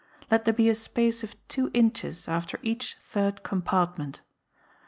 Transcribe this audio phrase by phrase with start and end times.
[0.31, 4.21] Let there be a space of two inches after each third compartment.